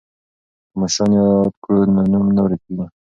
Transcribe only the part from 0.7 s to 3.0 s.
مشران یاد کړو نو نوم نه ورکيږي.